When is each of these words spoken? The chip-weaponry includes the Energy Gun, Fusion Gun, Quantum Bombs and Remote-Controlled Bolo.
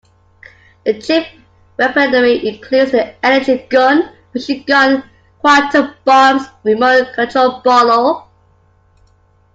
The 0.83 0.99
chip-weaponry 0.99 2.47
includes 2.49 2.91
the 2.91 3.23
Energy 3.23 3.67
Gun, 3.69 4.11
Fusion 4.31 4.63
Gun, 4.65 5.03
Quantum 5.41 5.93
Bombs 6.05 6.41
and 6.47 6.55
Remote-Controlled 6.65 7.61
Bolo. 7.63 8.27